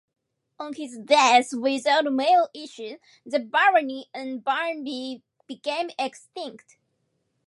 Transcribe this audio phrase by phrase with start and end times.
[0.57, 6.77] On his death without male issue, the barony of Barnby became extinct.